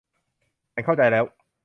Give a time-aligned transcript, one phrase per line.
[0.73, 1.23] ฉันเข้าใจแล้ว